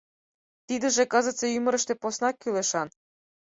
Тидыже 0.67 1.03
кызытсе 1.13 1.47
ӱмырыштӧ 1.57 1.93
поснак 2.01 2.35
кӱлешан. 2.41 2.87